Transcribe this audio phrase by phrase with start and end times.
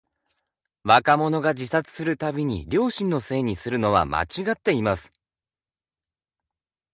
[0.83, 5.11] 若者が自殺するたびに、両親のせいにするのは間違っています。